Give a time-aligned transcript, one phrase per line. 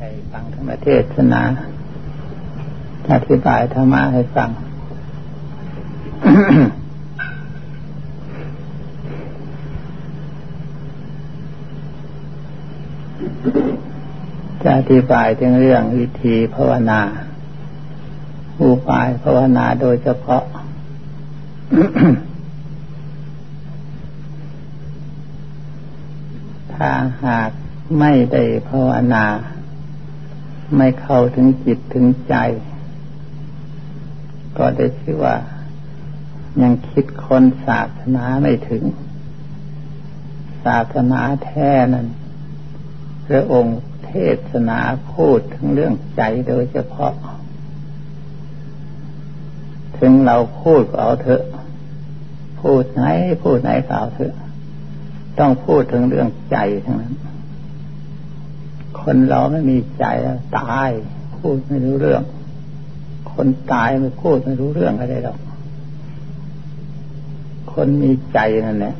[0.00, 1.42] ใจฟังธรรมเทศนา
[3.12, 4.50] อธิบายธรรมะให้ฟัง
[14.62, 17.00] จะอธิบายถึงเรื่องวิธีภาวนา
[18.60, 20.42] อุบายภาวนาโดยเฉพาะ
[26.74, 26.90] ถ้า
[27.24, 27.50] หาก
[27.98, 29.24] ไม่ได้ภาวนา
[30.76, 32.36] ไม่เข้าถึงจิตถึงใจ
[34.58, 35.36] ก็ได้ชื่อว่า
[36.62, 38.82] ยังคิดคนศาสนาไม่ถึง
[40.64, 42.06] ศาสนาแท้นั้น
[43.26, 44.12] พระองค์เท
[44.50, 44.78] ศนา
[45.12, 47.12] พูดถึงเรื่องใจโดยเฉพาะ
[49.98, 51.42] ถึงเราพูดก็เอาเถอะ
[52.60, 53.04] พูดไหน
[53.42, 54.34] พูดไหนก็เอาเถอะ
[55.38, 57.14] ต้องพูดถึงเรื่องใจทั้งนั้น
[59.00, 60.04] คนเราไม่มีใจ
[60.58, 60.90] ตาย
[61.36, 62.22] พูดไม่รู้เรื่อง
[63.32, 65.38] คนตายไม่พูดไม่รู้เรื่องอะไรหรอก
[67.72, 68.96] คนมีใจนั่นแหละ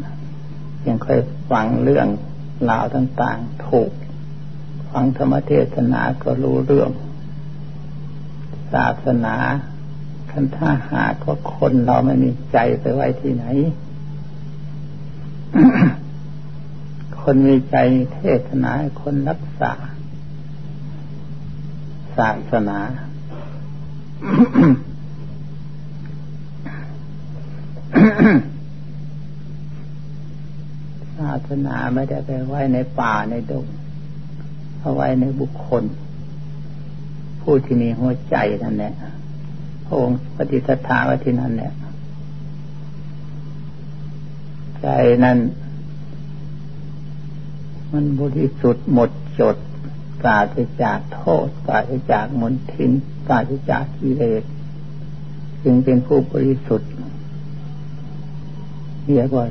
[0.87, 2.07] ยังเคยฟังเรื่อง
[2.71, 3.91] ราวต่างๆ ถูก
[4.91, 6.91] ฟังธรรมเทศนาก็รู้เรื่อง
[8.73, 9.37] ศาสนา
[10.31, 13.45] คันถ้าหากว่าคนเราไม่มีใจไปไว้ที่ไหน
[17.21, 17.77] คนมีใจ
[18.15, 18.73] เทศนา
[19.03, 19.73] คนรักษา
[22.19, 22.79] ศาสนา
[31.19, 33.67] ศาสนาไม่ได้ไปไว้ในป่าในดง
[34.81, 35.85] เอาไว้ในบุคคล
[37.41, 38.93] ผู้ที่มีหัวใจนั่นแหละ
[39.85, 41.75] พระองค์ปฏิสถาไว้ที่นั่นเนี่ย
[44.83, 44.89] ใจ
[45.25, 45.39] นั้น
[47.93, 49.11] มันบริสุทธิ์หมด
[49.41, 49.57] จด
[50.21, 52.91] ปราศจากโทษปราศจากมนทิน
[53.27, 54.43] ปราศจากกิเลส
[55.63, 56.91] จึงเป็นผู้บริสุทธิ์
[59.07, 59.47] เรียกว่า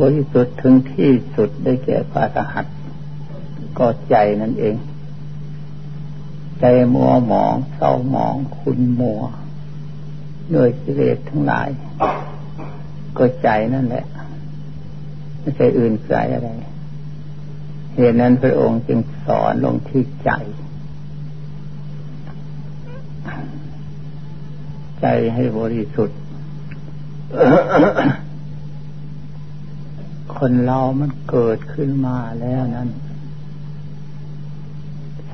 [0.00, 2.66] บริสุทธิ์ถึงที่สุดได้แก่พระสหัส
[3.78, 4.76] ก็ใจนั่นเอง
[6.60, 6.64] ใจ
[6.94, 9.20] มัวหมองเศร้าหมองคุณมัว
[10.54, 11.68] ด้วยกิเลสทั้งหลาย
[13.18, 14.04] ก็ใจนั่นแหละ
[15.40, 16.48] ไม่ใช่อื่นไกลอะไร
[17.96, 20.30] เหตุนั้นพระองค์จึงสอนลงที่ใจ
[25.00, 26.18] ใจให้บริสุทธิ์
[30.36, 32.88] คนเรามันเกิดขึ้นมาแล้วนั้น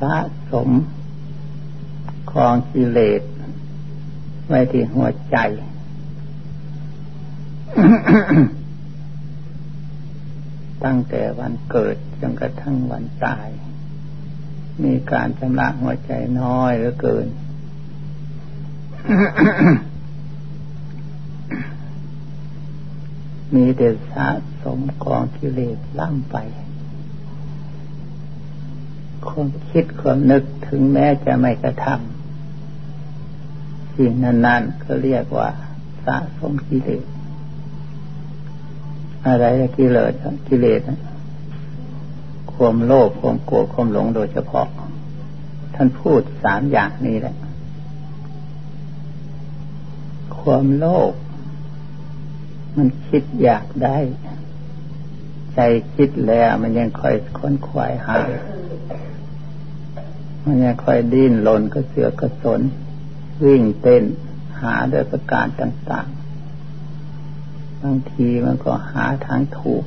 [0.01, 0.17] สะ
[0.53, 0.69] สม
[2.31, 3.23] คองกิเลส
[4.47, 5.37] ไว้ที่หัวใจ
[10.85, 13.49] ตั้งแต่วันเกิดจนกระทั่งวันตาย
[14.85, 17.27] มีการชำระหัวใจน้อยเหลือเกิน
[23.55, 24.29] มีแต่สะ
[24.63, 26.37] สมกองกิเลสล่ำไป
[29.27, 35.49] ความคิดความนึกถึงแม้จะไม่กระทำสิ่งนั้นๆก็เรียกว่า
[36.05, 37.05] สะสมกิเลส
[39.27, 39.45] อะไร
[39.77, 40.13] กิเลส
[40.49, 40.81] กิเลส
[42.53, 44.67] ความโลภความโกรธความหลงโดยเฉพาะ
[45.75, 47.37] ท่านพูดสามอย่างนี้แหละ
[50.41, 51.13] ความโลภ
[52.77, 53.97] มันคิดอยากได้
[55.55, 55.59] ใจ
[55.95, 58.19] คิดแล้วมันยังคอยค้นควายหา
[60.45, 62.61] มันยังคอยดิ้นหลนก็เสือกกระสน
[63.45, 64.03] วิ่งเต้น
[64.61, 66.09] หาด้วยประการต่าง
[67.83, 69.85] บางทีมันก็หาทางถูก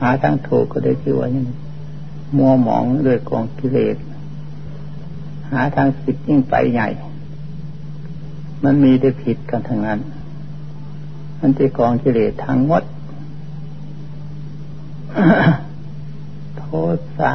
[0.00, 1.46] หาทางถูกก็ได้ชื่อว่าย่าง
[2.36, 3.96] มัวหมองด้วยกองกิเลส
[5.50, 6.88] หาทางผิดยิ่งไปใหญ่
[8.64, 10.00] มันมีได้ผิดกันทั้งนั้น
[11.40, 12.82] มันจะกองกิเลสทั้งหมด
[16.58, 16.64] โท
[17.18, 17.34] ษะ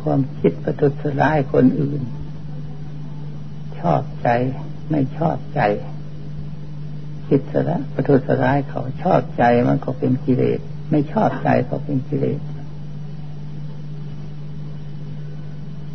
[0.00, 2.02] ความคิดประทุษร้ายคนอื่น
[3.78, 4.28] ชอบใจ
[4.90, 5.60] ไม่ชอบใจ
[7.28, 10.60] คิดสระประทุษร้ายเขาชอบใจมันก็เป็นกิเลส
[10.90, 12.40] ไม่ชอบใจก็เป็นกิเลส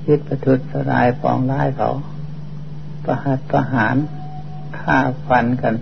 [0.05, 0.59] คิดประทุษ
[0.89, 1.91] ร้ายปองร้ายเขา
[3.03, 3.95] ประหัตประหาร
[4.79, 4.97] ฆ่า
[5.27, 5.75] ฟันกัน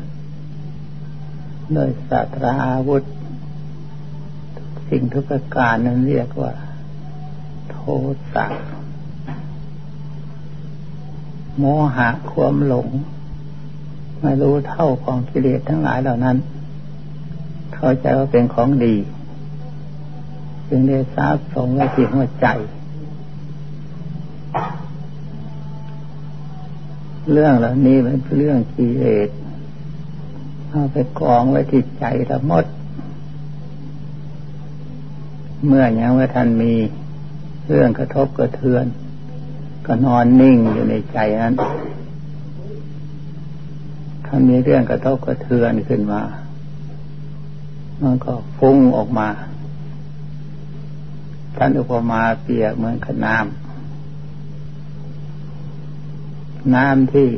[1.74, 3.04] โดยศาสตราอาวุธ
[4.90, 6.54] สิ่งทุกประการนั้นเรียกว่า
[7.70, 7.78] โท
[8.34, 8.46] สะ
[11.58, 11.64] โม
[11.96, 12.88] หะความหลง
[14.22, 16.38] ไม่รู้เท่าของกิเลสทั้งหลายเหล่านั้น
[17.76, 18.96] เข้าใจว่าเป็นของดี
[20.70, 22.48] จึงได้สาสมไว้ที่หัวใจ
[27.32, 29.30] เรื่องเหล่านี้เป็นเรื่องกิเลส
[30.70, 32.66] เอาไปกองไว้ที่ใจละมด
[35.68, 36.74] เมื่อยังว่าท่านมี
[37.68, 38.86] เรื่องกระทบกระเทือน
[39.86, 41.54] ก็นอนนิ่งอยู่ในใจนั้น
[44.34, 46.22] ถ้ามีเรื่องกระทบกระเทือนขึ้นมา
[48.02, 49.28] มันก็ฟุ้งออกมา
[51.58, 53.46] ท่านอุปมาเปรียบเหมือนขน้ำ
[56.76, 57.30] น้ำที่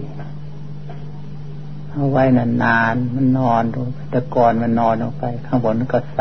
[1.91, 6.19] เอาไว้นานๆมันนอนลงไปตะกอนมันนอนลงไป ข้างบนมันก็ใส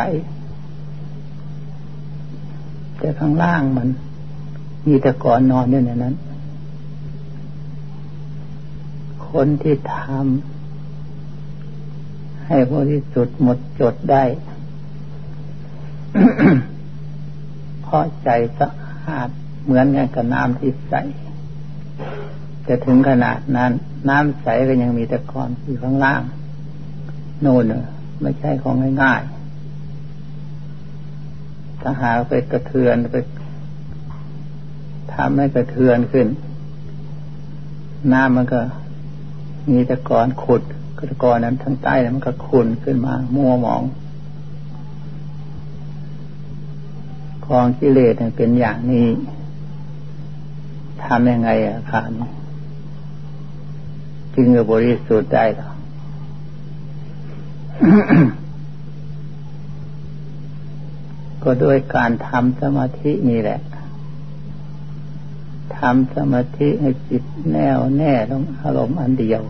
[2.98, 3.88] แต่ข้างล่างมัน
[4.86, 6.14] มีตะกอนนอนอยู่ในนั้น
[9.28, 10.51] คนที่ทำ
[12.54, 14.24] ให้บริสุทธิ์หมดจดได้
[17.82, 18.68] เพราะใจสะ
[19.06, 19.28] อาด
[19.64, 20.94] เหมือนกันกับน้ำที่ใส
[22.68, 23.72] จะถึงขนาดนั้น
[24.08, 26.22] น้ำใสก็ยังมีตะกอนอยู่ข้างล่าง
[27.40, 27.64] โน่น
[28.20, 33.16] ไม่ใช่ของง่ายๆถ้าหาไปกระเทือนไป
[35.14, 36.26] ทำให้กระเทือนขึ้น
[38.12, 38.60] น้ำมันก็
[39.72, 40.62] มีตะกอนขุด
[41.10, 43.82] ตะกอนนั้นทั้งใต้มันก็ขุนขึ้นมา มัวหมอง
[47.46, 49.08] กองกิเลสเป็นอย่างนี้
[51.04, 52.10] ทำยังไงอะคาน
[54.34, 55.70] จึงจะบริสุทธิ์ได้หรอ
[61.42, 63.60] ก็ด้วยการทำสมาธินี่แหละ
[65.78, 67.22] ทำสมาธิให้จิต
[67.52, 69.42] แน่วแน่ลงอารมณ์อันเดียว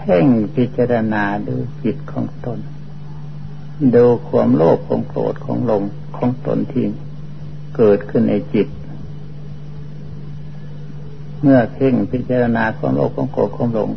[0.00, 2.58] เพ่งพิจารณาดูจิตของตน
[3.94, 5.82] ดูความโลภของโกรธของหลง
[6.16, 6.84] ของตนที่
[7.76, 8.68] เกิดขึ้นในจิต
[11.42, 13.90] เมื่อเพ่งพิจารณาความโลภความโกรธความหลง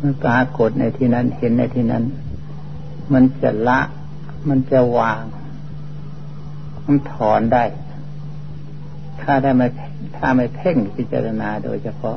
[0.00, 2.04] มันปรากฏในที่นั้นเห็นในที่นั้น
[3.12, 3.80] มันจะละ
[4.48, 5.22] มันจะวาง
[6.86, 7.64] มันถอนได้
[9.20, 9.66] ถ้าได้ไม่
[10.16, 12.16] ถ้าไม่เพ่งพิจารณาโดยเฉพาะ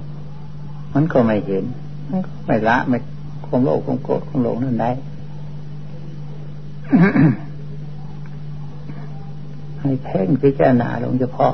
[0.94, 1.66] มันก็ไม่เห็น
[2.10, 2.98] มันก็ไม่ละไม่
[3.46, 4.92] ความโลภความโกรธความหลงนั่นได้
[9.80, 11.54] ให้เพ่งพิจารณาลงเฉพาะ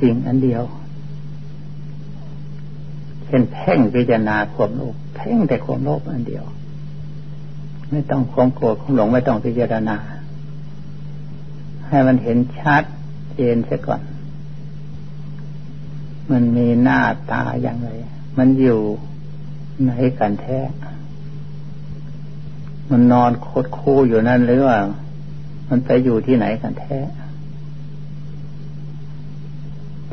[0.00, 0.62] สิ่งอันเดียว
[3.26, 6.44] เช่นเพ่งพิจารณาความโลภเพ่งแต่ความโลภอันเดียว
[7.90, 9.96] ไม่ต้องความโกรธความหลงไม่ต้องพิจารณา
[11.88, 12.82] ให้มันเห็นชัด
[13.34, 14.00] เจนเสียก่อน
[16.32, 17.00] มันมีหน้า
[17.32, 17.90] ตาอย่างไร
[18.38, 18.80] มันอยู่
[19.82, 20.58] ไหนกันแท้
[22.90, 24.78] มันนอนโคตรคู่อยู่นั่นหรือว่า
[25.68, 26.98] มันไปอยู่ที่ไหนกันแท้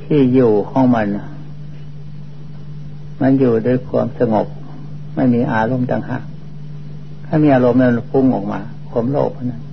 [0.02, 1.08] ที่อยู่ของมัน
[3.22, 4.48] มันอยู่ด้วยความสงบ
[5.16, 6.24] ไม่มีอารมณ์ต่างหาก
[7.26, 8.60] ถ้ามีอารมณ์นั้นพุ่งออกมา
[8.90, 9.64] ความโลภนั้น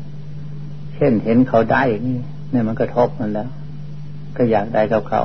[0.95, 2.19] เช่นเห็นเขาได้นี่
[2.51, 3.49] เนี่ยมันกระทบมันแล้ว
[4.37, 5.23] ก็อยากได้กับเขา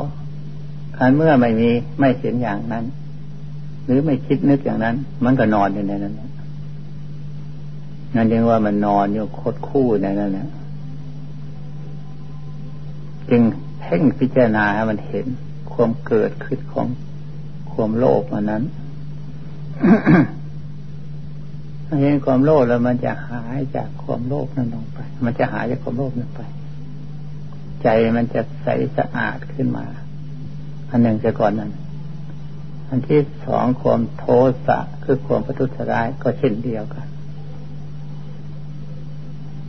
[0.98, 1.70] คันเมื่อไม่มี
[2.00, 2.84] ไม่เห็นอย่างนั้น
[3.86, 4.96] หรือไม่คิดนึกอย่างนั้น
[5.26, 6.16] มันก็นอนอยู่ในนั้น
[8.16, 10.50] นั่นเรียกว่ามันนอนอยู่โคตคู่ในนั้นนะ
[13.30, 13.42] จึง
[13.80, 15.26] เพ่งพิจารณาให้มันเห็น
[15.72, 16.88] ความเกิดขึ้นของ
[17.72, 18.64] ความโลภอันนั้น
[22.02, 26.42] เห็นความโลภแล้วมันจะหายจากความโลภนั้นลงไป มันจะหายจากความโลภนั้นไป
[27.84, 28.68] ใจมันจะใส
[28.98, 29.86] สะอาดขึ้นมา
[30.90, 31.72] อันหนึ่งจะก่อนนั้น
[32.96, 34.26] อันที่สองความโท
[34.68, 37.08] สะคือความประทุษร้ายก็เช่นเดียวกัน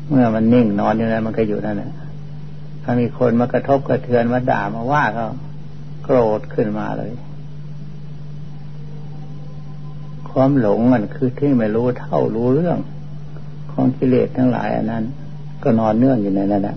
[0.09, 1.93] เมื่อมันนิ่งนอนอยู่นั้นมันก็อยู่นั่นแหละ
[2.83, 5.27] ถ้ามีคนมากระทบกระเทือนมาด่ามาว่าเขา
[6.05, 7.13] โกรธขึ้นมาเลย
[10.31, 12.79] ความหลงมันคือที่ไม่รู้เท่ารู้เรื่อง
[13.73, 15.05] ของกิเลสทั้งหลายอันนั้น
[15.63, 16.77] ก็นอนเนื่องอยู่ในนั้นแหละ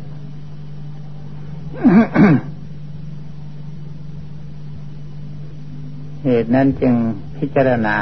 [6.27, 6.93] เหตุนั้นจึง
[7.37, 7.95] พิจารณา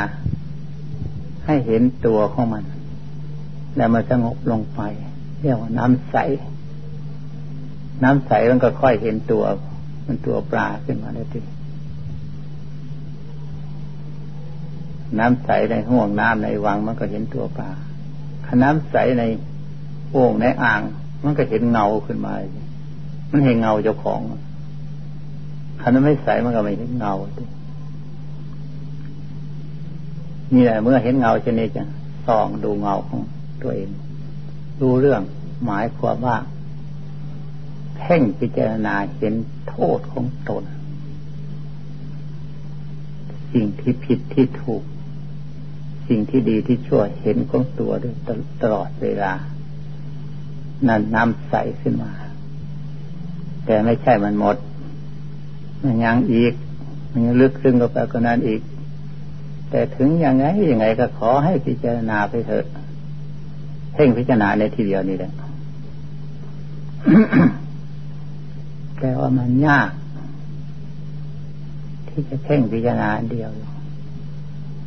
[1.45, 2.63] ให้เห็นตัวของมัน
[3.75, 4.81] แล้วมันสงบลงไป
[5.41, 6.15] เรียกว่าน้ำใส
[8.03, 9.43] น้ำใสมันก็ค่อยเห็นตัว
[10.07, 11.39] มันตัวปลาขึ้นมาได้ที
[15.19, 17.71] น้ำใสในห่วงน้ำในวังมันก็เห็นตัวปลา
[18.45, 19.23] ขน้ำใสใน
[20.11, 20.81] โอ่งในอ่าง
[21.23, 22.33] มันก็เห็นเงาขึ้นมา
[23.31, 24.19] มันเห็นเงาเจ้าของ
[25.81, 27.15] ขณะไม่ใสมันก็ไม่เห็นเงา
[30.53, 31.83] นี่แหละเมื่อเห็นเงาชนิดจะ
[32.27, 33.21] ส่องดูเงาของ
[33.63, 33.89] ตัวเอง
[34.81, 35.21] ดูเรื่อง
[35.65, 36.37] หมายความว่า
[37.97, 39.33] เพ่งพิจารณาเห็น
[39.69, 40.63] โทษของตน
[43.51, 44.83] สิ่งที่ผิดที่ถูก
[46.07, 48.15] สิ่งที่ดีที่ชั่วเห็นของตัวด้วย
[48.61, 49.33] ตลอดเวลา
[50.87, 52.11] นั่นน้ำใสขึ้นมา
[53.65, 54.57] แต่ไม่ใช่มันหมด
[55.83, 56.53] มันยังอีก
[57.11, 58.61] มันยังลึกซึ้งเข้าไปกว่านั้นอีก
[59.69, 62.65] แต่ถึงยังไงยังไงก็ขอให้พิจารณาไปเถอะ
[63.93, 65.33] เพ่งพิจารณาในทีเดียวนี่แหละ
[68.99, 69.89] แต่ว่ามันยาก
[72.07, 73.49] ที่จะเพ่งพิจารณาเดียว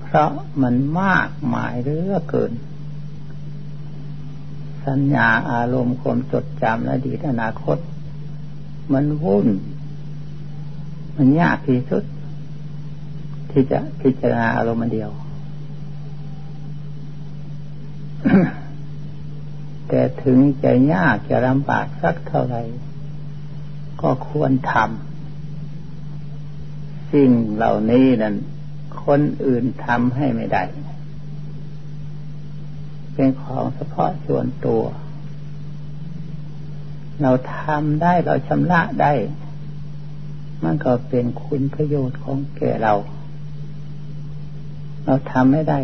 [0.03, 0.31] เพราะ
[0.63, 2.53] มันมากหมายเรื่อเกิน
[4.87, 7.79] สัญญาอารมณ์ความจดจำอดีตอนาคต
[8.93, 9.49] มันวุ่น
[11.17, 12.05] มันยากที่สุด
[13.51, 15.11] ที่จะพิจารณาอารมณ์เดียว
[19.89, 22.63] แต่ถึงจะยากจะลำบากสักเท่าไหร่
[24.01, 28.35] ก็ควรทำสิ่งเหล่านี้นั้น
[29.05, 30.63] คนอื่นทำให้ไม่ได้
[33.15, 34.83] เป็นของเฉพาะส่วนตัว
[37.23, 39.13] เราทำได้เราชำระได้
[40.65, 42.95] มันก็เป็นคุณประโยชน์ของแก่เรา
[45.11, 45.79] เราทำไม่ได้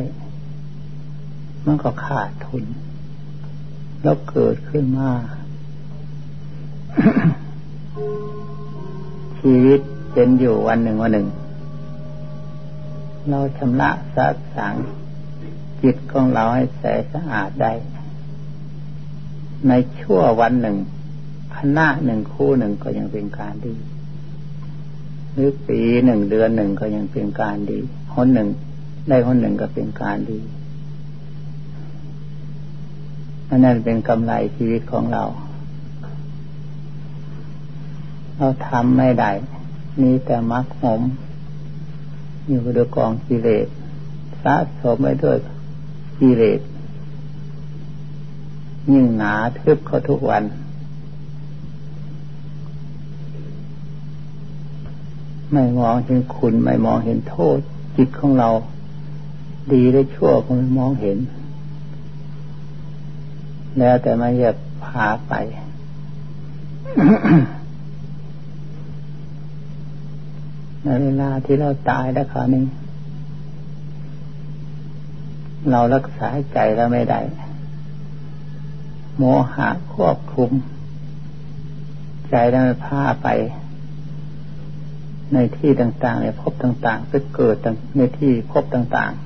[1.67, 2.65] มันก็ขาดทุน
[4.03, 5.11] แล้วเกิดขึ้นมา
[9.41, 9.81] ชีวิต
[10.13, 11.29] เป็นอยู่วันหนึ่งวันหนึ่ง
[13.31, 14.75] เราชำระสะสาง
[15.83, 17.73] จิตของเราให้ใสสะอาดได้
[19.69, 20.77] ในชั่ววันหนึ่ง
[21.57, 23.75] คณะหนึ่งคู่หนึ่งก็ยังเป็นการดี
[25.33, 27.79] หรือปีหนึ่งเดือนหนึ่งก็ยังเป็นการดี
[28.17, 28.51] คนหนึ่ง
[29.09, 30.41] ได้คนหนึ่งก็เป็นการดี
[33.49, 35.25] อันนั้นเป็นกำไรชีวิตของเรา
[38.37, 39.31] เราทำไม่ได้
[40.03, 41.01] มีแต่มักหม
[42.49, 43.67] อยู่ด้วยกองกิเลส
[44.43, 45.39] สะสมไว้ด้วย
[46.21, 46.61] กิเลส
[48.93, 50.43] ยิ่งหนาทึบเขาทุกวัน
[55.53, 57.59] ไม่มองเห็นคุณไม่มองเห็นโทษ
[57.97, 58.49] จิตของเรา
[59.73, 61.19] ดีหรือชั่วก็ไม่มองเห็น
[63.79, 64.53] แล้วแต่มาจะ
[64.85, 65.35] พาไป
[70.83, 72.65] ในเวลาที่เราตายแล้วคราวนี้
[75.71, 77.21] เรารักษาใจเราไม่ได้
[79.19, 80.51] โมหะควบคุม
[82.31, 83.29] ใจเราพาไป
[85.33, 87.57] ในที่ต่างๆในพบต่างๆไปเกิด
[87.97, 89.24] ในที่พบต่างๆ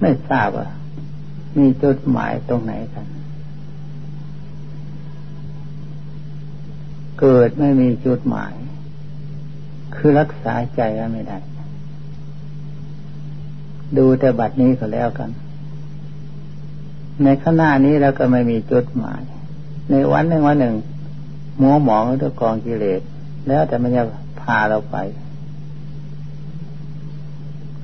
[0.00, 0.68] ไม่ทราบว่า
[1.58, 3.06] มีจุดหมายตรงไหนกัน
[7.20, 8.54] เกิดไม่มีจุดหมาย
[9.94, 10.80] คือรักษาใจ
[11.12, 11.38] ไม่ได้
[13.98, 15.30] ดูแต่บัดนี้ก็แล้วกัน
[17.22, 19.22] ในข้านี้เราก็ไม่มีจุดหมาย
[19.90, 20.74] ในวันหนึ่งวันหนึ่ง
[21.60, 23.00] มัวหมองด้วยกองกิเลส
[23.48, 24.02] แล้วแต่มันจะ
[24.40, 24.96] พาเราไป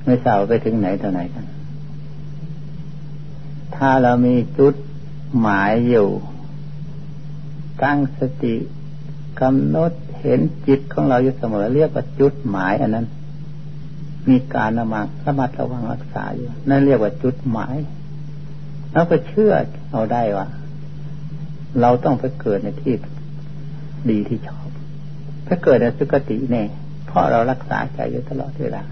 [0.05, 1.45] ไม่ทราบไปถึงไหนต่อไหนกัน
[3.75, 4.75] ถ้าเรามีจุด
[5.39, 6.09] หมายอยู่
[7.83, 8.55] ตั้งสติ
[9.41, 13.07] กำหนดเห็นจิตของเราอยู่เสมอเรียกว่าจุดหมายอันนั้น
[14.29, 17.75] มีการระมังระมัดระวังรักษาอยู่ นั่นเรียกว่าจุดหมาย
[18.93, 19.53] แล้วก็เชื่อ
[19.91, 20.47] เอาได้ว่า
[21.81, 22.95] เราต้องไปเกิดในที่
[24.09, 24.67] ดีที่ชอบ
[25.45, 26.63] ไปเกิดในสุคติแน่
[27.07, 28.83] เพราะเรารักษาใจอยู่ตลอดเวลา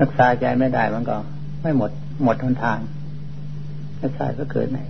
[0.00, 1.16] รักษาใจไม่ได้มันก็
[1.62, 1.90] ไม่หมด
[2.24, 2.78] หมดทนทาง
[4.02, 4.80] รักษาก็เกิดไหน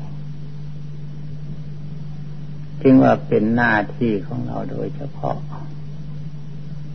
[2.83, 5.37] จึงว่าเป็นหน้าที่ของเราโดยเฉพาะ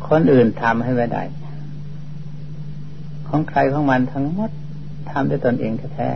[0.08, 1.24] คนอื่นทำให้ไม่ได้
[3.28, 4.52] ของใครของมันทั้งหมด
[5.12, 6.10] ทำด้วยตนเองแท้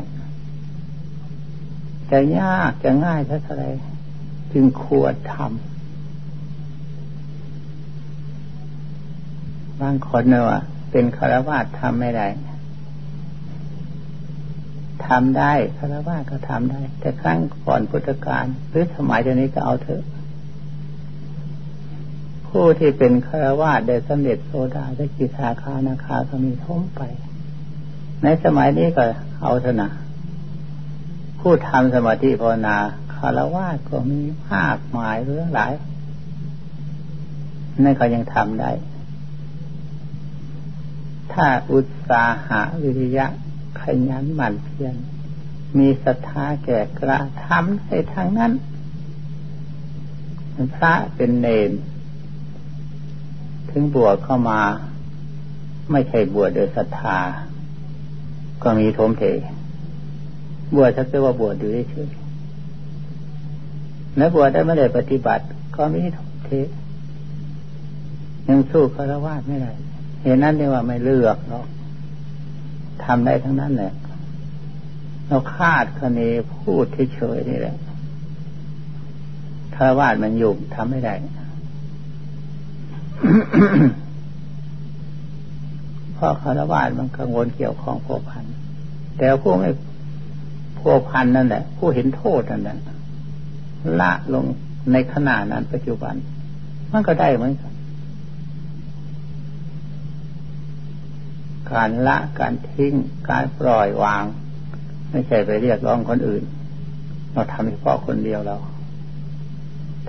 [0.82, 3.66] ๆจะยากจะง่ายเท่าไร
[4.54, 5.50] จึงควรทำ
[9.82, 10.64] บางคนเนอะ
[10.98, 12.28] เป็นคารวะทำไม่ได้
[15.08, 20.04] ทำได้คารวะก็ทำได้ แต่ครั้งก่อนพุทธกาลหรือสมัยเดี๋ยวนี้ก็เอาเถอะ
[22.48, 27.02] ผู้ที่เป็นคารวะได้สำเร็จโซดาได้กิทาคานาคาก็มีท้องไป
[28.24, 29.04] ในสมัยนี้ก็
[29.42, 29.92] เอาเถอะนะ
[31.40, 32.78] ผู้ทำสมาธิภาวนา
[33.16, 34.22] คารวะก็มี
[34.52, 35.74] มากมายเรื่องหลาย
[37.84, 38.72] นั่นก็ยังทำได้
[41.34, 43.26] ถ้าอุตสาหะวิริยะ
[43.82, 44.96] ขยันหมั่นเพียร
[45.78, 48.52] มีศรัทธาแก่กระทำในทางนั้น
[50.76, 51.72] พระเป็นเนน
[53.70, 54.62] ถึงบวชเข้ามา
[55.92, 57.20] ไม่ใช่บวชโดยศรัทธา
[58.64, 59.24] ก็มีทมเท
[60.76, 62.10] บวชชักแต่ว่าบวชอยู่เฉย
[64.18, 65.44] และบวชได้ไม่ได้ปฏิบัติ
[65.76, 66.50] ก็มีทมเท
[68.48, 69.72] ยังสู้คารวะไม่ได้
[70.26, 71.66] เห็นนั้นเรียกว่าไม่เลือกเนาะ
[73.04, 73.94] ทำได้ทั้งนั้นแหละ
[75.28, 76.20] เราคาดคะเน
[76.56, 77.76] พูดเฉยๆนี่แหละ
[79.76, 81.14] คารวะมันยุ่งทำไม่ได้
[86.14, 88.44] เพราะคารวะมันกังวลเกี่ยวข้องพัวพัน
[89.18, 89.70] แต่ผู้ไม่
[90.78, 92.78] พัวพันนั่นแหละ ผู้เห็นโทษนั่นแหละ
[94.02, 94.46] ละลง
[94.92, 96.16] ในขณะนั้นปัจจุบัน
[96.92, 97.75] มันก็ได้เหมือนกัน
[101.74, 102.94] การละการทิ้ง
[103.30, 104.24] การปล่อยวาง
[105.12, 106.44] ไม่ใช่ไปเรียกร้องคนอื่น
[107.32, 108.58] เราทำเฉพาะคนเดียวเรา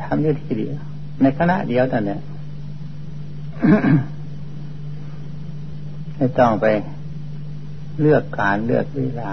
[0.02, 0.76] ทำอยู่ที่เดียว
[1.22, 2.20] ในขณะเดียวแต่เนี่ย
[6.16, 6.66] ไม่ต้องไป
[8.00, 9.32] เลือกการเลือกเวลา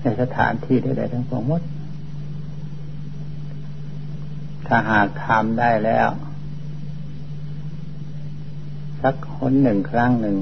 [0.00, 1.62] ในสถานที่ใดๆทั้งปวงหมด
[4.66, 6.08] ถ้าหากทำได้แล้ว
[9.02, 10.36] สักคนหนึ่งครั้งหนึ่ง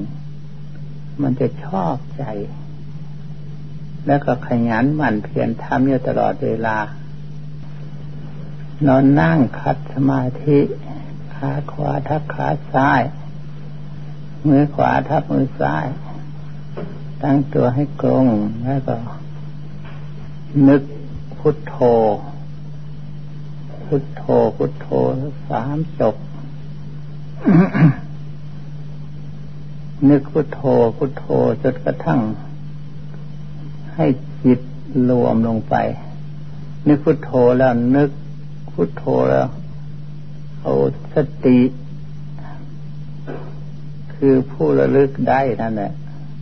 [1.21, 2.23] มันจะชอบใจ
[4.07, 6.77] แล้วก็ขยันหมั่นเพียรทำอยู่ตลอดเวลา
[8.87, 10.59] นอนนั่งคัดสมาธิ
[11.33, 13.01] ขาขวาทับขาซ้าย
[14.47, 15.85] มือขวาทับมือซ้าย
[17.21, 18.25] ตั้งตัวให้กลง
[18.63, 18.95] แล้วก็
[20.67, 20.81] นึก
[21.37, 21.75] พุทโธ
[23.83, 24.23] พุทโธ
[24.57, 24.87] พุทโธ
[25.49, 26.15] สามจบ
[30.09, 30.61] นึกพุทโธ
[30.97, 31.25] พุทโธ
[31.61, 32.21] จนกระทั่ง
[33.95, 34.05] ให้
[34.43, 34.59] จิต
[35.09, 35.75] รวมลงไป
[36.87, 38.09] นึกพุทโธแล้วนึก
[38.73, 39.47] พุทโธแล้ว
[40.61, 40.73] เอา
[41.13, 41.59] สติ
[44.13, 45.91] คือผู้ระลึกได้นั่นแหละ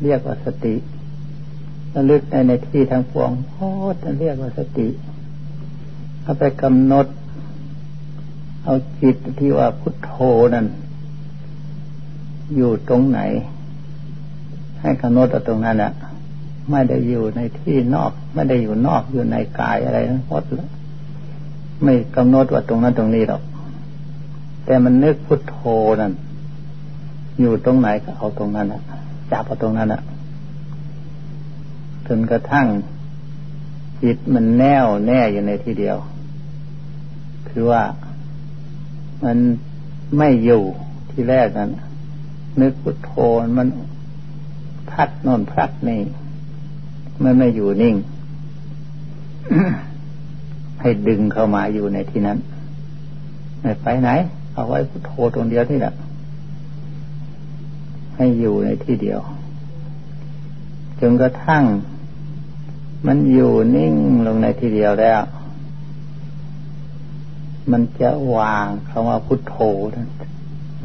[0.04, 0.76] เรียกว่าสติ
[1.96, 3.70] ระลึกในในที่ทางปวงโอ้
[4.04, 4.88] จะเรียกว่าสติ
[6.24, 7.08] เอาไปกำหนด
[8.64, 10.14] เอาจิตที่ว่าพุทโธ
[10.56, 10.66] นั่น
[12.56, 13.20] อยู่ตรงไหน
[14.82, 15.92] ให้กำหนดเอาตรงนั้นแหละ
[16.70, 20.70] ไม่ได้อยู่ในที่นอก ไม่ได้อยู่นอกอยู่ในกายอะไรทั้งหมดแล้ว
[21.84, 23.42] ไม่กำหนดว่าตรงนั้นตรงนี้หรอก
[24.66, 25.58] แต่มันนึกพุทโธ
[26.02, 26.14] นั่น
[27.40, 28.82] อยู่ตรงไหนก็เอาตรงนั้นนะ
[29.32, 30.02] จับเอาตรงนั้นนะ
[32.08, 32.68] จนกระทั่ง
[34.04, 35.98] จิตมันแน่วแน่อยู่ในที่เดียว
[37.50, 37.84] คือว่า
[39.24, 39.38] มัน
[40.18, 40.62] ไม่อยู่
[41.12, 41.70] ที่แรกนั้น
[42.62, 43.12] นึกพุทโธ
[43.58, 43.68] มัน
[44.92, 46.02] พัดนอนพัดนี่
[47.24, 47.96] มันไม่อยู่นิ่ง
[50.82, 52.38] ให้ดึงเข้ามาอยู่ในที่นั้น
[53.62, 54.10] ไม่ไปไหน
[54.54, 55.94] เอาไว้พุทโธตรงเดียวนี่แหละ
[58.16, 59.20] ให้อยู่ในที่เดียว
[61.00, 61.64] จนกระทั่ง
[63.08, 63.96] มันอยู่นิ่ง
[64.28, 65.22] ลงในที่เดียวแล้ว
[67.72, 69.56] มันจะวางคำว่าพุทโธ
[69.96, 70.10] นั้น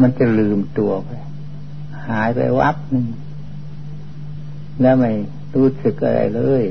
[0.00, 1.10] มันจะลืมตัวไป
[2.10, 3.06] หายไปวับหนึ่ง
[4.80, 5.12] แล้วไม่
[5.54, 6.64] รู้สึกอะไรเลย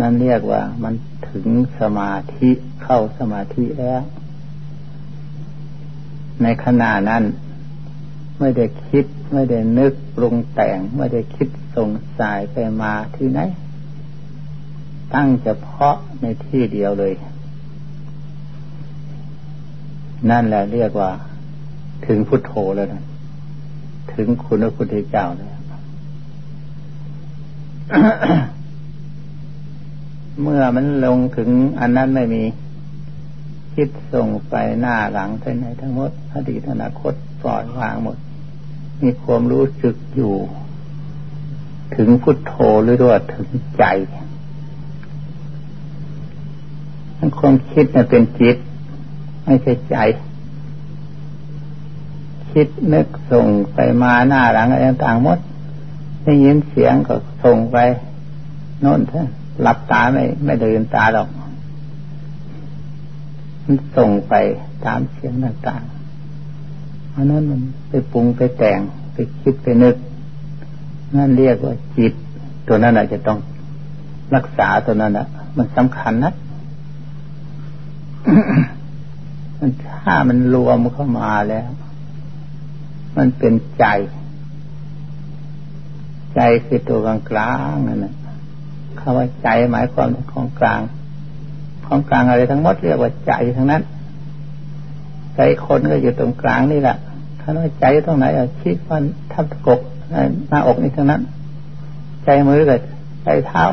[0.00, 0.94] นั่นเรียกว่ามัน
[1.28, 1.46] ถึง
[1.80, 2.50] สมาธิ
[2.82, 4.02] เข้าสมาธิแล้ว
[6.42, 7.22] ในขณะนั้น
[8.38, 13.40] ไม่ได้คิด ไม่ได้นึกปรุงแต่ง ไม่ได้คิดสงสายไปมาที่ไหน
[15.14, 17.12] ตั้งเฉพาะในที่เดียวเลย
[20.30, 21.10] นั่นแหละเรียกว่า
[22.06, 23.02] ถึงพุทโธแล้วนะ
[24.14, 25.58] ถึงคุณพระพุทธเจ้าแล้ว
[30.40, 32.42] เมื่อมันลงถึงอันนั้นไม่มี
[33.74, 38.16] คิดส่งไปหน้าหลังไปไหนทั้งหมดอดีตอนาคตปล่อยวางหมด
[39.02, 40.34] มีความรู้สึกอยู่
[41.96, 43.84] ถึงพุทโธหรือว่าถึงใจ
[47.16, 48.56] ทั้งความคิดเนี่ยเป็นจิต
[49.44, 49.96] ไม่ใช่ใจ
[52.52, 55.38] คิดนึกส่งไปมาหน้าหลังอะไรต่างหมด
[56.24, 57.76] ได้ยินเสียงก็ส่งไป
[58.80, 59.22] โน่นท่
[59.62, 61.28] หลับตาไม่ไม่เดินตาหรอก
[63.64, 64.34] มันส่งไป
[64.84, 68.80] ตามเสียงต่างๆเพราะนั้นมันไปปรุงไปแต่ง
[69.12, 69.96] ไปคิดไปนึก
[71.16, 72.12] นั่นเรียกว่าจิต
[72.68, 73.38] ตัวนั้นอาจจะต้อง
[74.34, 76.32] รักษาตัวนั้นอะ มันสำคัญนะ
[79.58, 81.68] มันถ้ามันรวมเข้ามาแล้ว
[83.16, 83.86] มันเป็นใจ
[86.34, 88.14] ใจคือตัวกลางกลางนั่นแหละ
[88.98, 90.80] คำว่าใจหมายความของกลาง
[91.86, 93.82] ของกลางอะไรทั้งหมดเรียกว่าใจทั้งนั้น
[95.36, 96.96] ใจคนก็อยู่ตรงกลางนี่แหละ
[97.40, 99.80] ถ้าว่าใจตรงไหนอะชี้ฟันทับกก
[100.48, 101.22] หน้าอกนี่ทั้งนั้น
[102.24, 102.78] ใจมือกับ
[103.24, 103.64] ใจเท้า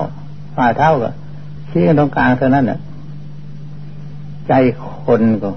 [0.55, 1.09] ฝ่าเท้าก็
[1.69, 2.79] ชี้ตรงกลางเท่านั้นน่ะ
[4.47, 4.53] ใจ
[5.03, 5.49] คนก็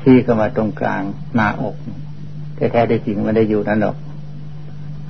[0.00, 1.02] ชี้ก็มาตรงกลาง
[1.34, 3.96] หน้าอกแต่แท้ได้จริงมันได้อยู่นั่นหรอก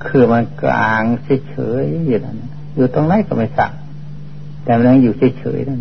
[0.05, 1.03] คือมันกลาง
[1.49, 2.35] เฉยๆอยู่นั่น
[2.75, 3.71] อยู่ตรงไหนก็ไม่สัก
[4.63, 5.79] แต่มันยังอยู่เฉยๆนั่น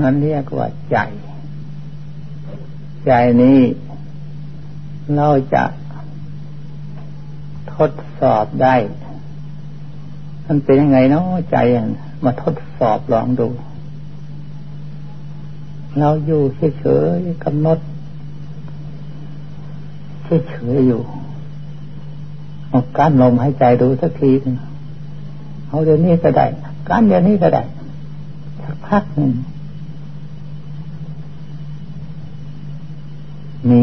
[0.00, 0.96] นั่นเรียกว่าใจ
[3.06, 3.10] ใจ
[3.42, 3.60] นี้
[5.16, 5.64] เราจะ
[7.74, 8.74] ทดสอบได้
[10.46, 11.56] มันเป็นยังไงเนาะใจ
[12.24, 13.48] มาทดสอบลองดู
[15.98, 16.42] เราอยู่
[16.78, 16.84] เฉ
[17.16, 17.78] ยๆกำหนด
[20.24, 21.00] เฉยๆอยู่
[22.68, 24.56] เอาการลมหายใจดูสักทีนึง
[25.68, 26.46] เอาเดี๋ยวนี้ก็ได้
[26.88, 27.62] การเดี๋ยวนี้ก็ได้
[28.62, 29.32] สักพักหนึ่ง
[33.70, 33.82] มี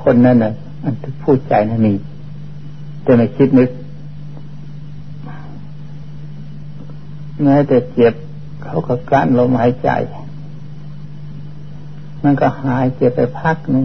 [0.00, 1.94] คนนั่นน่ะอันที่พูดใจนั่นมี
[3.02, 3.70] แต่ไม่คิดนึก
[7.42, 8.14] แม้แต่เจ็บ
[8.62, 9.90] เขาก็กั้นลมหายใจ
[12.22, 13.84] มันก็หายเจ็บไปพักหนึ่ง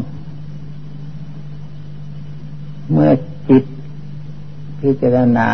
[2.92, 3.12] เมื่อ
[3.50, 3.64] จิต
[4.82, 5.48] พิจารณา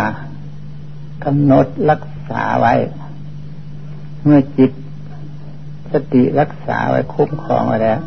[1.23, 2.73] กำหนดรักษาไว้
[4.23, 4.71] เมื่อจิต
[5.91, 7.99] สติรักษาไว้คุ้มครองไว้แล้ว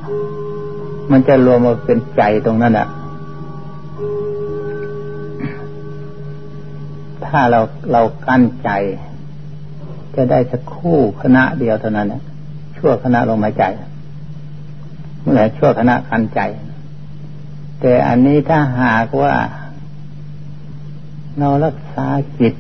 [1.11, 2.89] มันจะรวมมาเป็นใจตรงนั้นอะ
[7.27, 7.61] ถ้าเรา
[7.93, 8.71] เรากั้นใจ
[10.17, 12.15] จะได้สักคู่คณะเดียวเท่านั้น
[12.77, 13.65] ชั่วคณะลงมาใจ
[15.23, 16.41] เมื่อชั่วคณะกั้นใจ
[17.81, 19.35] แต่อันนี้ถ้าหากว่า
[21.39, 22.07] เรารักษา
[22.41, 22.55] จิต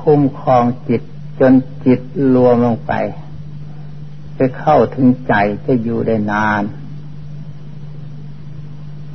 [0.00, 1.02] คุ้มครองจิต
[1.40, 1.52] จน
[1.84, 2.00] จิต
[2.34, 2.92] รวมลงไป
[4.36, 5.34] ไปเข้าถึงใจ
[5.66, 6.62] จะอยู่ได้นาน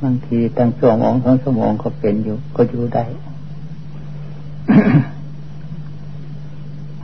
[0.02, 3.04] บางทีตั้งสององทั้งสมองก็เป็นอยู่ ก็อยู่ได้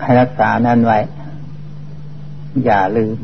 [0.01, 0.99] ให้รักษานั้นไว้
[2.65, 3.17] อย่าลืม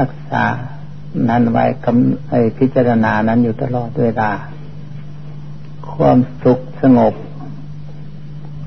[0.00, 0.44] รักษา
[1.28, 4.30] นั้นไว้กำไอพิจารณานั้นอยู่ตลอดเวลา
[5.92, 7.14] ความสุขสงบ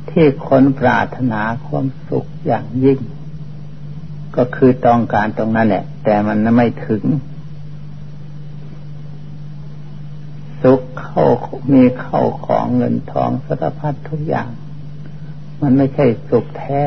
[0.10, 3.00] ที่คนปรารถนาความสุขอย่างยิ่ง
[4.36, 7.04] ก็คือต้องการตรงนั้นแหละ แต่มันไม่ถึง
[10.64, 11.26] สุขเข้า
[11.74, 14.50] มีเข้าของเงินทองสารพัดทุกอย่าง
[15.62, 16.82] มันไม่ใช่สุขแท้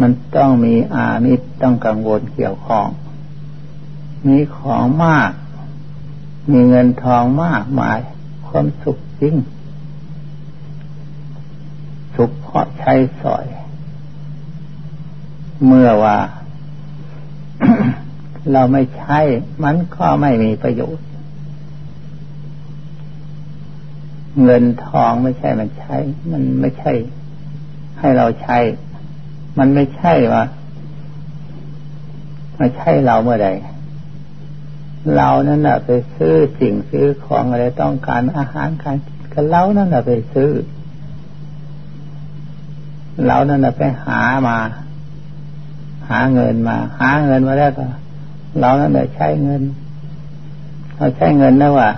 [0.00, 2.86] มันต้องมีอามิตรต้องกังวลเกี่ยวข้อง
[4.26, 5.32] มีของมาก
[6.52, 7.98] มีเงินทองมากมาย
[8.46, 9.34] ความสุขจริง
[12.14, 13.46] สุขเพราะใช้สอย
[15.66, 16.18] เมื่อว่า
[18.52, 19.18] เราไม่ใช้
[19.64, 21.06] มันก็ไม่มีประโยชน์
[24.42, 25.96] เงินทองไม่ใช่มันใช้
[26.32, 26.92] มันไม่ใช่
[27.98, 28.58] ให้เราใช้
[29.58, 30.44] มันไม่ใช่ว่า
[32.58, 33.48] ไม่ใช่เราเมื่อใด
[35.16, 40.50] เรานั่นแหละไปซื้อสิ่งซื้อของอะไรต้องการอาหารการกินกันเรานั่นแหละไปซื้อ
[43.26, 44.58] เรานั่นแหละไปหามา
[46.08, 47.86] หาเงินมา หาเงินมาแล้วก็
[48.60, 49.62] เรานั่นแหละใช้เงิน
[50.96, 51.90] เราใช้เงินนะว่า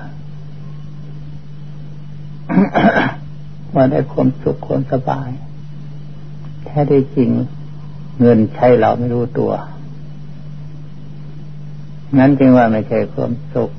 [3.75, 5.29] ว่าได้ความสุขความสบาย
[6.75, 7.31] ท้ได้จริง
[8.21, 9.53] เงินใช้เราไม่รู้ตัว
[12.19, 13.71] นั้นจึงว่าไม่ใช่ความสุข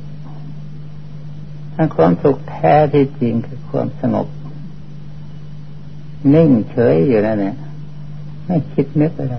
[1.73, 4.27] ถ้าความสุขแท้ที่จริงคือความสงบ
[6.33, 7.55] นิ่งเฉยอยู่นั่นแหละ
[8.45, 9.37] ไม่คิดนึกอะไร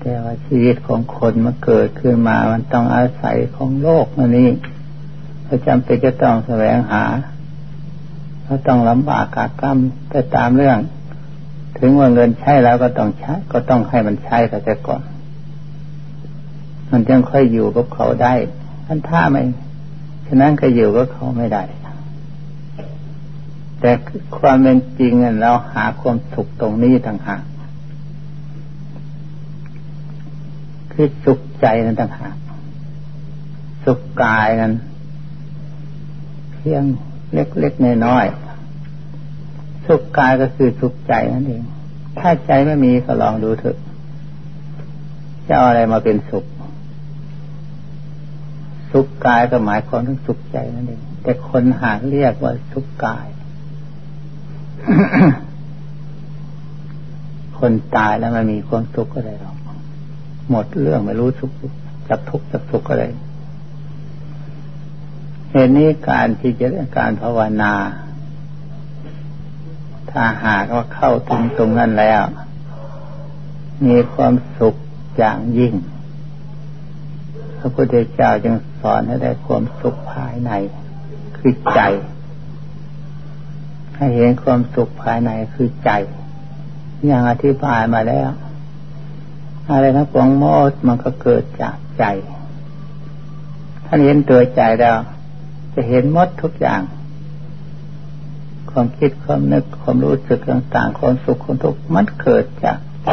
[0.00, 4.48] แต่ว่าชีวิตของคนมาเกิดขึ้นมา มันต้องอาศัยของโลกมันนี้
[5.44, 7.04] เราจำเป็นจะต้องแสวงหา
[8.44, 9.78] เราต้องลำบากกากรรม
[10.10, 10.78] ไปตามเรื่อง
[11.80, 15.02] ถึงว่าเงินใช้แล้วก็ต้องใช้ ก็ต้องให้มันใช้แต่ก่อน
[16.90, 18.34] มันจึงค่อยอยู่กับเขาได้
[18.86, 19.42] ท่านถ้าไม่
[20.26, 21.62] ฉะนั้นก็อยู่กับเขาไม่ได้
[23.80, 23.90] แต่
[24.38, 27.42] ความเป็นจริงเราหาความสุขตรงนี้ต่างหาก
[30.92, 32.36] คือสุขใจนั้นต่างหาก
[33.84, 34.72] สุขกายนั้น
[36.52, 36.84] เพียง
[37.34, 38.49] เล็กๆน้อยๆ
[39.86, 41.62] สุขกายก็คือสุขใจนั่นเอง
[42.18, 43.78] ถ้าใจไม่มีก็ลองดูเถอะ
[45.46, 46.44] จะเอาอะไรมาเป็นสุข
[48.92, 53.26] สุขกายก็หมายความถึงสุขใจนั่นเอง แต่คนหาเรียกว่าสุขกาย
[57.58, 59.56] คนตายแล้วมันมีความสุขอะไรหรอก
[60.50, 61.50] หมดเรื่องไม่รู้สุข
[62.08, 63.04] จักทุกข์จักสุขอะไร
[65.50, 66.66] เหตุนี้การที่จะ
[66.96, 67.72] การภาวนา
[70.12, 72.22] ถ้าหากว่าเข้าถึงตรงนั้นแล้ว
[73.86, 74.74] มีความสุข
[75.16, 75.74] อย่างยิ่ง
[77.58, 80.50] พระพุทธเจ้าจึงสอนให้ได้ความสุขภายใน
[81.36, 81.80] คือใจ
[83.96, 85.90] ให้เห็นความสุขภายในคือใจ
[87.06, 88.30] อย่างอธิบายมาแล้ว
[89.70, 92.04] อะไรทั้งปวงหมดมันก็เกิดจากใจ
[93.86, 94.96] ท่านเห็นตัวใจแล้ว
[95.74, 96.82] จะเห็นหมดทุกอย่าง
[98.70, 103.10] ความคิดความนึกความรู้สึกต่างๆความสุขความทุกข์มันเกิดจากใจ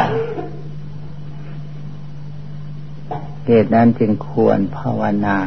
[3.44, 5.38] เหตุนั้นจึงควรภาวนา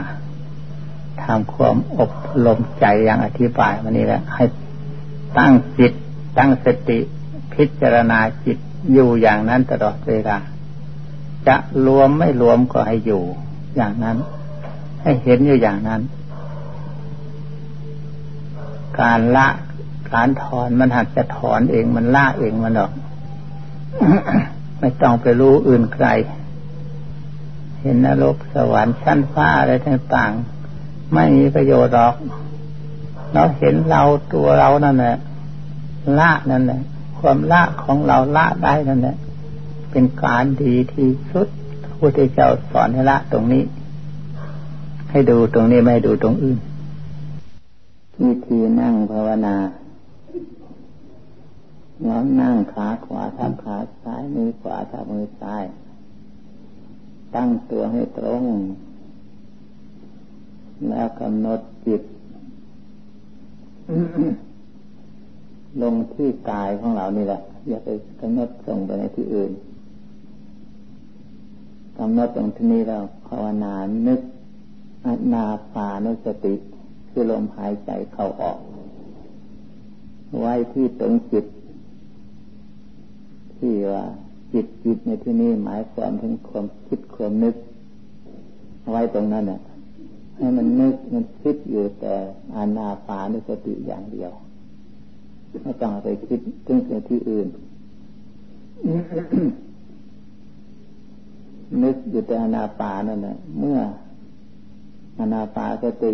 [1.24, 2.12] ทำความอบ
[2.46, 4.44] รมใจอย่างอธิบายมานี้แหละให้
[5.38, 5.94] ตั้งจิต
[6.38, 7.00] ตั้งสติ
[7.54, 8.58] พิจารณาจิต
[8.94, 10.38] อยู่อย่างนั้นตลอดเวลา
[11.48, 13.24] จะรวมไม่รวมก็ให้อยู่
[13.76, 14.18] อย่างนั้น
[15.02, 16.02] ให้เห็นอยู่อย่างนั้น
[19.00, 19.48] การละ
[20.14, 22.92] การถอนมันหักจะถอนเองมันละเองมันหรอก
[24.80, 26.08] ไม่ต้องไปรู้อื่นใคร
[27.82, 32.16] เห็นนรกสวรรค์ชั้นฟ้าอะไรต่างๆ ไม่มีประโยชน์หรอก
[33.34, 35.18] เราเห็นเราตัวเรานั่นแหละ
[36.20, 36.82] ละนั่นแหละ
[37.20, 39.16] ความละของเราละได้นั่นแหละ
[39.92, 41.48] เป็นการดีที่สุด
[41.84, 43.64] พระพุทธเจ้าสอนให้ละตรงนี้
[45.10, 46.58] ให้ดูตรงนี้ไม่ดูตรงอื่น
[48.24, 49.56] วิธีนั่งภาวนา
[52.08, 55.64] น้อมนั่งขาขวาทับขาซ้ายมือขวาทับมือซ้าย
[57.36, 58.44] ตั้งตัวให้ตรง
[60.90, 62.02] แล้วกำหนดจิต
[65.82, 67.90] ลงที่กายของเรานี่แหละ อย่าไป
[68.22, 69.52] กำหนดส่งไปในที่อื่น
[71.98, 73.74] กำหนดตรงที่นี้เราภาวนา
[74.08, 74.22] นึก
[75.34, 76.56] นาปานุสติ
[77.10, 78.58] คือลมหายใจเข้าออก
[80.40, 81.46] ไว้ที่ตรงจิต
[83.62, 84.04] ที่ว่า
[84.54, 87.56] จิตจิตในที่นี้หมายความถึงความคิดความนึก
[88.90, 89.60] ไว้ตรงนั้นน่ะ
[90.38, 92.14] ให้มันนึกมันคิดอยู่แต่
[92.56, 94.32] อานาปานุสติอย่างเดียว
[95.64, 97.48] ไม่ต้องไปคิดถึงสิ่งที่อื่น
[101.84, 103.80] นึกอยู่แต่อานาปานั่นแหละเมื่อ
[105.20, 106.12] อานาปาสติ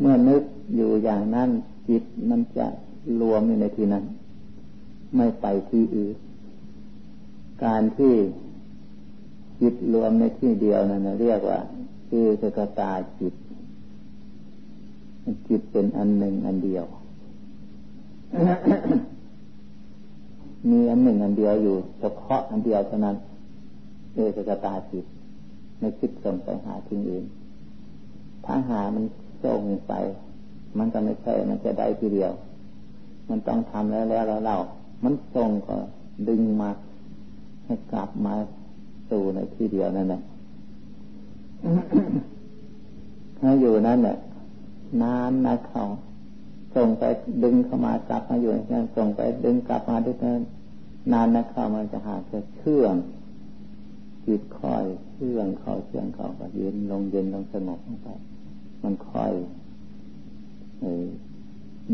[0.00, 0.42] เมื่อนึก
[0.74, 1.48] อยู่อย่างนั้น
[1.88, 2.66] จิตมันจะ
[3.20, 4.04] รวมอยู่ในที่นั้น
[5.16, 6.16] ไม่ไปที่อื่น
[7.64, 8.14] การที่
[9.60, 11.60] จิตรวมในที่เดียวนั่นเรียกว่า
[12.08, 13.34] คือสกตาจิต
[15.48, 16.84] จิตเป็นอันหนึ่งอันเดียว
[20.70, 23.16] มีอันหนึ่งอันเดียวอยู่เฉพาะอันเดียวเท่านั้น
[24.12, 25.04] เอสกตาจิต
[25.78, 27.24] ไม่คิดส่งไปหาที่อื่น
[28.44, 29.04] ถ้าหามัน
[29.44, 29.92] ส่งไป
[30.78, 32.32] มันก็ไม่ใช่มันจะได้ทีเดียว
[33.28, 34.56] มันต้องทำแล้วแล้วแล้วเรา
[35.04, 35.76] มันส่งก็
[36.28, 36.70] ดึงมา
[37.64, 38.34] ให้กลับมา
[39.10, 40.22] สู่ในที่เดียวนั่นแหละ
[43.38, 44.16] ถ้าอยู่นั่นแหละ
[45.02, 45.82] นานนะเขา
[46.74, 47.04] ส่งไป
[47.44, 50.40] ดึงเข้ามากลับมาอยู่นั่นส่งไปดึงกลับมาด้วยนั้น
[51.12, 52.94] นานนะเข้ามันจะหาจะเชื่อง
[54.26, 58.08] จิตคอยเชื่องเขาเชื่องเขาก็เย็นลงเย็นลงสงบลงไป
[58.82, 59.32] มันคอย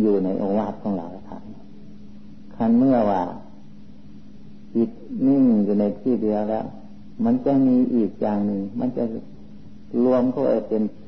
[0.00, 1.42] อยู่ในองค์วาดของเราครับ
[2.56, 3.22] คันเมื่อว่า
[4.74, 4.90] จิต
[5.26, 6.64] นิ่งอยู่ในที่เดียวแล้ว
[7.24, 9.04] มันจะมีอีกอย่างหนึ่ง มันจะ
[10.04, 10.82] รวมเข้าไปเป็น